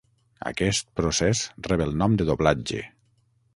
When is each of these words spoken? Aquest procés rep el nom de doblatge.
Aquest 0.51 0.89
procés 1.01 1.43
rep 1.69 1.85
el 1.87 1.95
nom 2.01 2.17
de 2.23 2.29
doblatge. 2.33 2.83